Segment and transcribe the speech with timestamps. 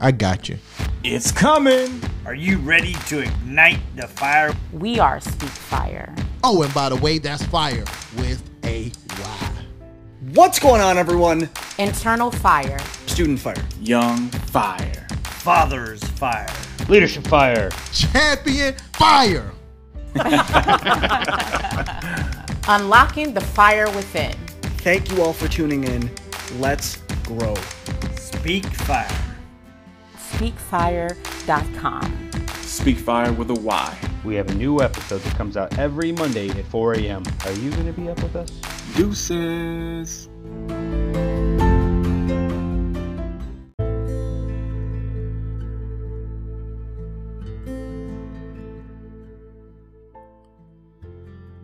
[0.00, 0.58] I got you.
[1.02, 2.02] It's coming.
[2.26, 4.54] Are you ready to ignite the fire?
[4.72, 6.14] We are Speak Fire.
[6.42, 7.84] Oh, and by the way, that's fire
[8.16, 9.50] with a Y.
[10.32, 11.48] What's going on, everyone?
[11.78, 12.78] Internal Fire.
[13.06, 13.54] Student Fire.
[13.80, 15.06] Young Fire.
[15.24, 16.48] Father's fire.
[16.88, 17.70] Leadership Fire.
[17.92, 19.52] Champion Fire.
[22.66, 24.32] Unlocking the fire within.
[24.78, 26.10] Thank you all for tuning in.
[26.58, 27.54] Let's grow.
[28.16, 29.23] Speak fire.
[30.34, 32.30] SpeakFire.com.
[32.62, 33.98] Speak Fire with a Y.
[34.24, 37.22] We have a new episode that comes out every Monday at 4 a.m.
[37.44, 38.50] Are you going to be up with us?
[38.96, 40.28] Deuces.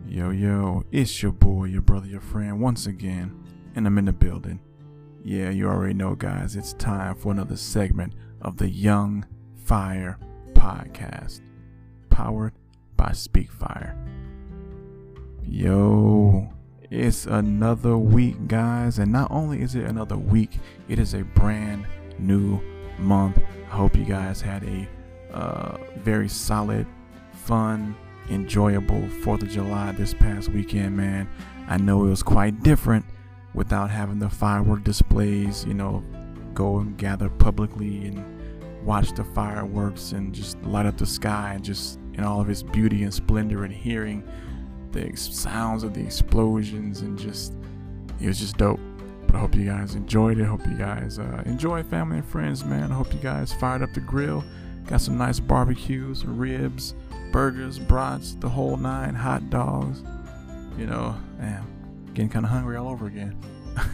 [0.06, 3.36] Yo, yo, it's your boy, your brother, your friend, once again,
[3.74, 4.60] and I'm in the building.
[5.24, 9.26] Yeah, you already know, guys, it's time for another segment of the Young
[9.64, 10.18] Fire
[10.52, 11.40] Podcast,
[12.08, 12.52] powered
[12.96, 13.96] by Speakfire.
[15.42, 16.52] Yo,
[16.90, 21.86] it's another week, guys, and not only is it another week, it is a brand
[22.18, 22.60] new
[22.98, 23.38] month.
[23.70, 24.88] I hope you guys had a
[25.32, 26.86] uh, very solid,
[27.32, 27.94] fun,
[28.30, 31.28] enjoyable 4th of July this past weekend, man.
[31.68, 33.04] I know it was quite different
[33.54, 36.04] without having the firework displays, you know,
[36.54, 38.24] go and gather publicly and
[38.84, 42.62] watch the fireworks and just light up the sky and just in all of its
[42.62, 44.26] beauty and splendor and hearing
[44.92, 47.54] the sounds of the explosions and just
[48.20, 48.80] it was just dope.
[49.26, 50.44] But I hope you guys enjoyed it.
[50.44, 52.90] Hope you guys uh, enjoy family and friends, man.
[52.90, 54.44] I hope you guys fired up the grill,
[54.86, 56.94] got some nice barbecues, ribs,
[57.30, 60.02] burgers, brats, the whole nine, hot dogs.
[60.76, 61.64] You know, man,
[62.14, 63.36] getting kind of hungry all over again.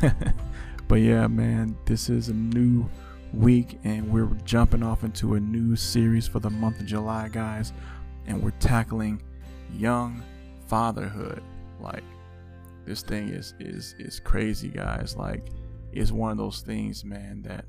[0.88, 2.88] but yeah, man, this is a new
[3.32, 7.72] week and we're jumping off into a new series for the month of July, guys.
[8.26, 9.22] And we're tackling
[9.72, 10.22] young
[10.66, 11.42] fatherhood.
[11.80, 12.04] Like
[12.84, 15.16] this thing is is is crazy, guys.
[15.16, 15.48] Like
[15.92, 17.64] it's one of those things, man, that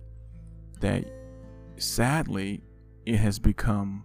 [0.79, 1.05] that
[1.77, 2.61] sadly
[3.05, 4.03] it has become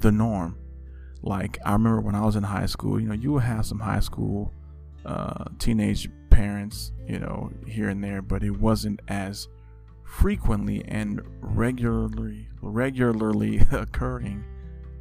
[0.00, 0.58] the norm.
[1.22, 3.80] Like I remember when I was in high school, you know, you would have some
[3.80, 4.52] high school
[5.04, 9.48] uh, teenage parents, you know, here and there, but it wasn't as
[10.04, 14.44] frequently and regularly regularly occurring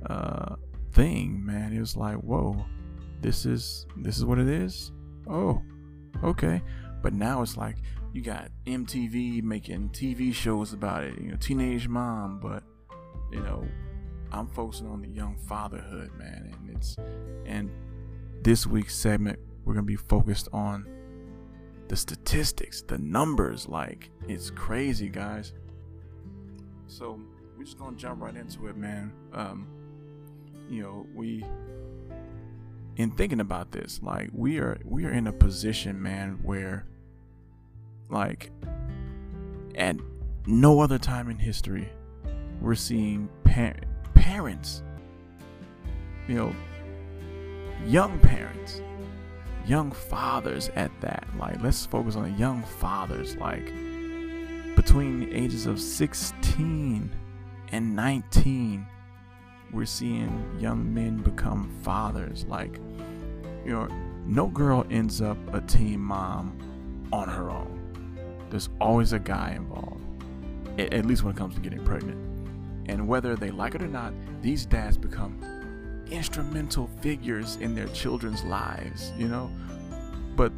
[0.05, 0.55] uh,
[0.91, 1.45] thing.
[1.45, 2.65] Man, it was like, whoa,
[3.21, 4.91] this is this is what it is.
[5.27, 5.61] Oh,
[6.23, 6.61] okay.
[7.01, 7.77] But now it's like
[8.13, 11.19] you got MTV making TV shows about it.
[11.19, 12.63] You know, teenage mom, but
[13.31, 13.65] you know,
[14.31, 16.97] I'm focusing on the young fatherhood, man, and it's
[17.45, 17.71] and
[18.43, 20.87] this week's segment we're gonna be focused on
[21.91, 23.67] the statistics, the numbers.
[23.67, 25.51] Like it's crazy, guys.
[26.87, 27.19] So
[27.57, 29.11] we're just gonna jump right into it, man.
[29.33, 29.67] Um,
[30.69, 31.43] you know, we
[32.95, 36.87] in thinking about this, like we are we are in a position, man, where
[38.09, 38.51] like
[39.75, 39.97] at
[40.47, 41.89] no other time in history
[42.61, 43.75] we're seeing par-
[44.13, 44.81] parents,
[46.29, 46.55] you know,
[47.85, 48.40] young parents,
[49.65, 51.25] young fathers at that.
[51.37, 53.35] Like, let's focus on young fathers.
[53.37, 53.65] Like,
[54.75, 57.11] between the ages of 16
[57.71, 58.85] and 19,
[59.71, 62.45] we're seeing young men become fathers.
[62.45, 62.77] Like,
[63.65, 63.87] you know,
[64.25, 66.57] no girl ends up a teen mom
[67.13, 67.77] on her own.
[68.49, 70.03] There's always a guy involved,
[70.77, 72.17] at, at least when it comes to getting pregnant.
[72.89, 75.39] And whether they like it or not, these dads become
[76.11, 79.49] instrumental figures in their children's lives, you know?
[80.35, 80.51] But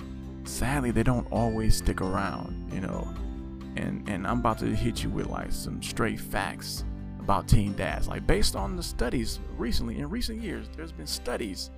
[0.44, 3.08] sadly, they don't always stick around, you know?
[3.76, 6.86] And and I'm about to hit you with like some straight facts
[7.20, 8.08] about teen dads.
[8.08, 11.72] Like based on the studies recently in recent years, there's been studies,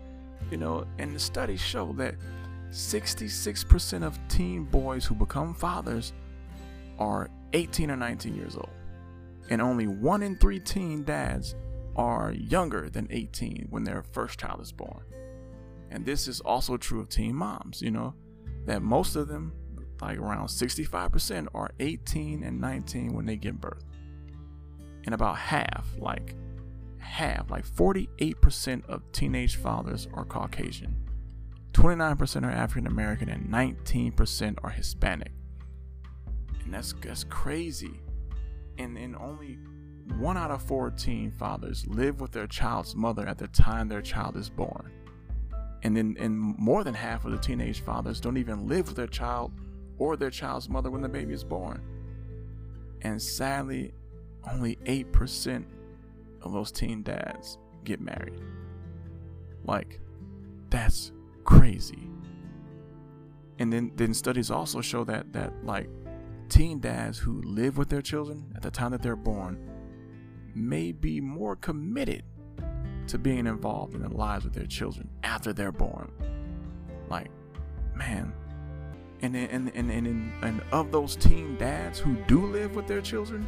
[0.52, 2.16] you know, and the studies show that
[2.72, 6.14] 66% of teen boys who become fathers
[7.00, 8.70] are 18 or 19 years old.
[9.50, 11.56] And only 1 in 3 teen dads
[11.96, 15.04] are younger than 18 when their first child is born.
[15.90, 18.16] And this is also true of teen moms, you know,
[18.66, 19.54] that most of them,
[20.02, 23.86] like around 65%, are 18 and 19 when they give birth.
[25.06, 26.36] And about half, like
[26.98, 30.96] half, like 48% of teenage fathers are Caucasian.
[31.74, 35.32] 29% are African American and 19% are Hispanic.
[36.64, 38.02] And that's that's crazy.
[38.78, 39.60] And and only
[40.20, 44.38] one out of 14 fathers live with their child's mother at the time their child
[44.38, 44.92] is born.
[45.84, 49.08] And then and more than half of the teenage fathers don't even live with their
[49.08, 49.52] child
[49.98, 51.82] or their child's mother when the baby is born.
[53.02, 53.94] And sadly,
[54.50, 55.66] only 8%
[56.42, 58.42] of those teen dads get married.
[59.64, 60.00] Like,
[60.70, 61.12] that's
[61.44, 62.10] crazy.
[63.60, 65.90] And then, then studies also show that that like
[66.50, 69.58] teen dads who live with their children at the time that they're born
[70.56, 72.24] may be more committed
[73.08, 76.12] to being involved in the lives of their children after they're born.
[77.10, 77.30] Like,
[77.94, 78.34] man.
[79.22, 83.48] And and and and, and, of those teen dads who do live with their children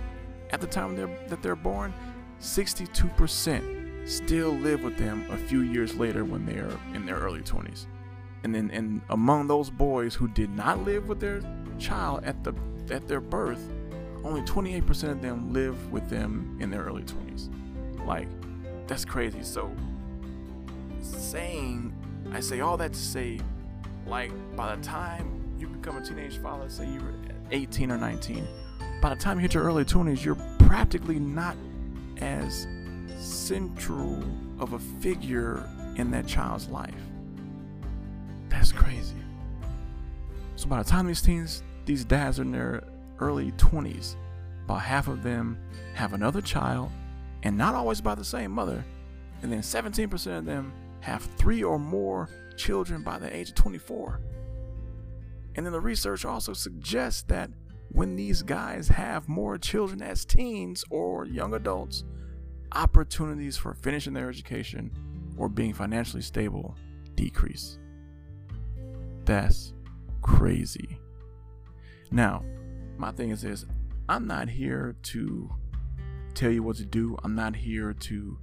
[0.50, 1.94] at the time they're, that they're born,
[2.40, 7.86] 62% still live with them a few years later when they're in their early 20s.
[8.44, 11.42] And then and among those boys who did not live with their
[11.78, 12.54] child at the
[12.90, 13.72] at their birth,
[14.24, 17.50] only 28% of them live with them in their early 20s.
[18.06, 18.28] Like,
[18.88, 19.44] that's crazy.
[19.44, 19.72] So,
[21.02, 21.94] saying,
[22.32, 23.40] I say all that to say,
[24.06, 27.14] like, by the time you become a teenage father, say you're
[27.52, 28.48] 18 or 19,
[29.02, 31.56] by the time you hit your early 20s, you're practically not
[32.20, 32.68] as
[33.18, 34.24] central
[34.60, 35.68] of a figure
[35.98, 36.94] in that child's life.
[38.50, 39.16] That's crazy.
[40.56, 42.84] So by the time these teens, these dads are in their
[43.20, 44.16] early 20s,
[44.66, 45.58] about half of them
[45.94, 46.92] have another child,
[47.44, 48.84] and not always by the same mother.
[49.42, 54.20] And then 17% of them have three or more children by the age of 24.
[55.56, 57.50] And then the research also suggests that
[57.90, 62.04] when these guys have more children as teens or young adults,
[62.74, 64.92] opportunities for finishing their education
[65.38, 66.76] or being financially stable
[67.16, 67.80] decrease.
[69.26, 69.74] That's
[70.22, 71.00] crazy.
[72.12, 72.44] Now,
[72.98, 73.66] my thing is this
[74.10, 75.50] I'm not here to
[76.34, 77.18] tell you what to do.
[77.24, 78.38] I'm not here to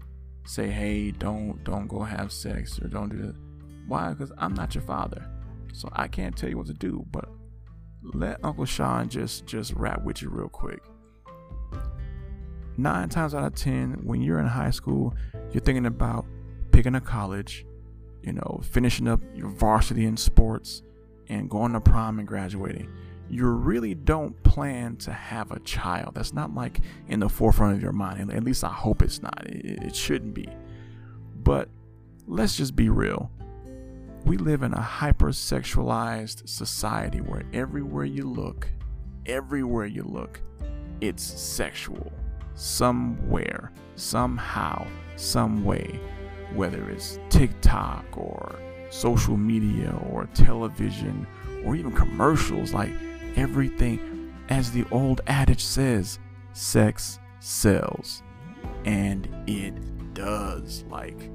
[0.47, 3.37] say, hey, don't don't go have sex or don't do that.
[3.87, 4.11] Why?
[4.11, 5.27] Because I'm not your father.
[5.73, 7.29] So I can't tell you what to do, but
[8.03, 10.83] let Uncle Sean just just rap with you real quick.
[12.77, 15.15] Nine times out of ten, when you're in high school,
[15.53, 16.27] you're thinking about
[16.73, 17.65] picking a college,
[18.23, 20.83] you know, finishing up your varsity in sports,
[21.29, 22.89] and going to prom and graduating
[23.29, 26.15] you really don't plan to have a child.
[26.15, 28.33] That's not like in the forefront of your mind.
[28.33, 29.45] At least I hope it's not.
[29.47, 30.49] It, shouldn't be.
[31.43, 31.69] But
[32.27, 33.31] let's just be real.
[34.25, 38.69] We live in a hypersexualized society where everywhere you look,
[39.27, 40.41] everywhere you look,
[41.01, 42.13] it's sexual.
[42.55, 44.87] Somewhere, somehow,
[45.17, 46.01] some way.
[46.55, 48.57] Whether it's TikTok or
[48.91, 51.27] social media or television
[51.65, 52.93] or even commercials like
[53.37, 56.19] everything, as the old adage says,
[56.53, 58.23] sex sells.
[58.85, 60.85] And it does.
[60.89, 61.31] Like,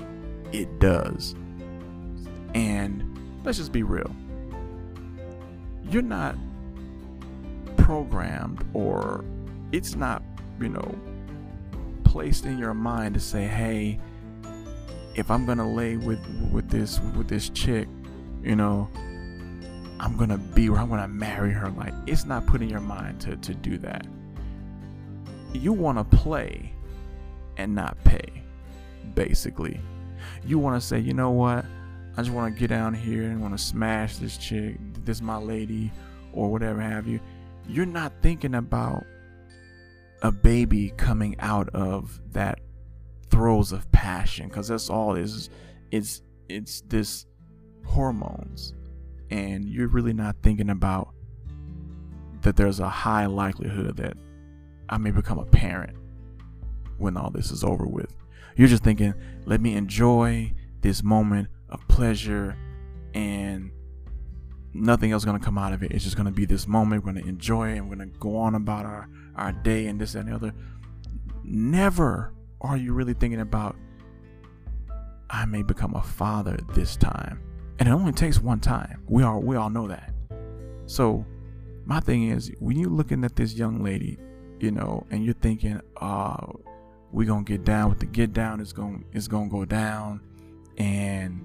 [0.52, 1.36] it does.
[2.56, 4.16] And let's just be real.
[5.84, 6.36] You're not
[7.78, 9.24] programmed or
[9.72, 10.24] it's not,
[10.60, 10.96] you know,
[12.04, 14.00] placed in your mind to say, hey,
[15.16, 16.20] if I'm gonna lay with
[16.52, 17.88] with this with this chick,
[18.44, 18.90] you know,
[20.00, 21.70] I'm gonna be where I'm gonna marry her.
[21.70, 24.08] Like it's not putting your mind to, to do that.
[25.54, 26.74] You wanna play
[27.58, 28.44] and not pay,
[29.14, 29.80] basically.
[30.46, 31.66] You wanna say, you know what?
[32.16, 35.92] I just wanna get down here and wanna smash this chick, this my lady,
[36.32, 37.20] or whatever have you.
[37.68, 39.04] You're not thinking about
[40.22, 42.60] a baby coming out of that
[43.30, 45.50] throes of passion, because that's all is.
[45.92, 47.26] It's it's this
[47.86, 48.74] hormones
[49.30, 51.14] and you're really not thinking about
[52.42, 54.18] that there's a high likelihood that
[54.88, 55.96] I may become a parent
[56.98, 58.14] when all this is over with.
[58.56, 59.14] You're just thinking,
[59.46, 62.58] let me enjoy this moment of pleasure
[63.14, 63.72] and
[64.74, 65.92] nothing else is to come out of it.
[65.92, 67.06] It's just to be this moment.
[67.06, 70.16] We're to enjoy it and we're to go on about our, our day and this
[70.16, 70.54] and the other.
[71.44, 73.76] Never are you really thinking about,
[75.30, 77.42] I may become a father this time
[77.80, 79.02] and it only takes one time.
[79.08, 80.14] We all we all know that.
[80.86, 81.26] So
[81.86, 84.20] my thing is when you're looking at this young lady,
[84.60, 86.60] you know, and you're thinking, "Oh,
[87.12, 88.60] we gonna get down with the get down.
[88.60, 90.22] It's gonna it's gonna go down,
[90.78, 91.42] and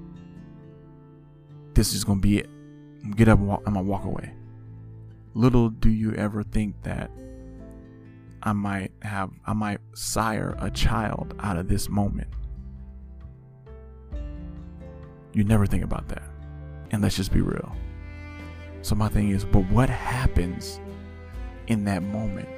[1.74, 2.50] this is gonna be it.
[3.16, 4.34] Get up and walk, I'm gonna walk away."
[5.34, 7.10] Little do you ever think that
[8.42, 12.28] I might have I might sire a child out of this moment.
[15.34, 16.22] You never think about that.
[16.92, 17.74] And let's just be real.
[18.82, 20.80] So, my thing is, but what happens
[21.66, 22.48] in that moment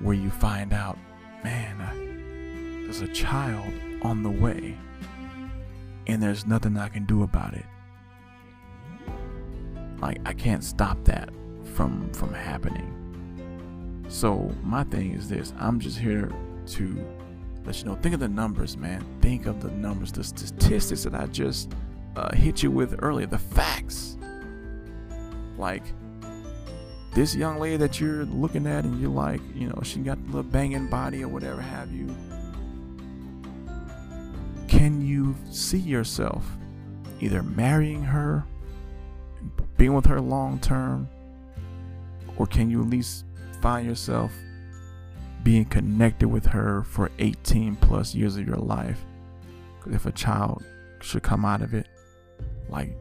[0.00, 0.98] where you find out,
[1.44, 4.76] man, there's a child on the way
[6.06, 7.64] and there's nothing I can do about it?
[10.00, 11.30] Like, I can't stop that
[11.74, 12.92] from from happening.
[14.08, 16.30] So my thing is this: I'm just here
[16.68, 17.06] to
[17.64, 17.94] let you know.
[17.96, 19.04] Think of the numbers, man.
[19.20, 21.72] Think of the numbers, the statistics that I just
[22.16, 24.16] uh, hit you with earlier, the facts.
[25.58, 25.82] Like
[27.14, 30.26] this young lady that you're looking at, and you're like, you know, she got the
[30.26, 32.14] little banging body or whatever have you.
[34.68, 36.44] Can you see yourself
[37.20, 38.44] either marrying her,
[39.76, 41.08] being with her long term,
[42.36, 43.24] or can you at least
[43.62, 44.32] find yourself
[45.42, 49.00] being connected with her for 18 plus years of your life?
[49.78, 50.64] Because if a child
[51.00, 51.86] should come out of it,
[52.68, 52.96] like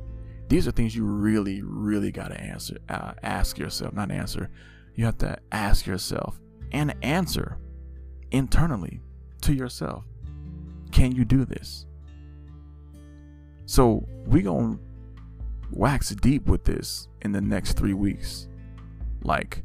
[0.47, 4.49] these are things you really, really got to answer, uh, ask yourself, not answer.
[4.93, 6.39] You have to ask yourself
[6.71, 7.57] and answer
[8.31, 9.01] internally
[9.41, 10.05] to yourself.
[10.91, 11.85] Can you do this?
[13.65, 14.77] So we gonna
[15.71, 18.47] wax deep with this in the next three weeks.
[19.23, 19.63] Like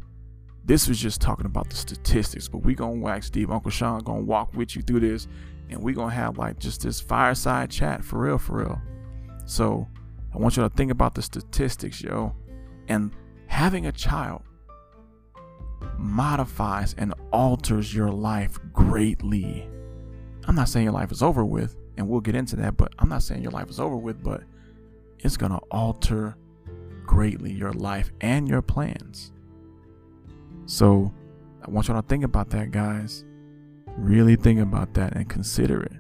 [0.65, 3.51] this was just talking about the statistics, but we gonna wax deep.
[3.51, 5.29] Uncle Sean gonna walk with you through this,
[5.69, 8.81] and we gonna have like just this fireside chat for real, for real.
[9.51, 9.89] So
[10.33, 12.37] I want you to think about the statistics, yo.
[12.87, 13.11] And
[13.49, 14.43] having a child
[15.99, 19.69] modifies and alters your life greatly.
[20.47, 23.09] I'm not saying your life is over with, and we'll get into that, but I'm
[23.09, 24.45] not saying your life is over with, but
[25.19, 26.37] it's going to alter
[27.05, 29.33] greatly your life and your plans.
[30.67, 31.13] So
[31.67, 33.25] I want you to think about that, guys.
[33.97, 35.97] Really think about that and consider it.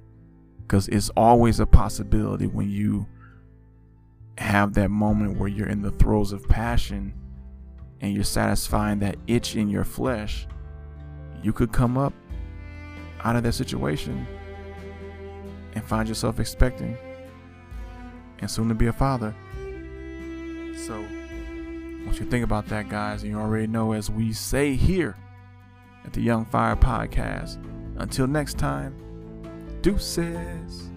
[0.62, 3.08] Because it's always a possibility when you
[4.40, 7.14] have that moment where you're in the throes of passion
[8.00, 10.46] and you're satisfying that itch in your flesh,
[11.42, 12.14] you could come up
[13.22, 14.26] out of that situation
[15.74, 16.96] and find yourself expecting
[18.38, 19.34] and soon to be a father.
[20.86, 20.98] So,
[22.06, 23.22] want you think about that, guys.
[23.22, 25.16] You already know, as we say here
[26.04, 27.62] at the Young Fire Podcast,
[27.98, 28.94] until next time,
[29.82, 30.88] deuces.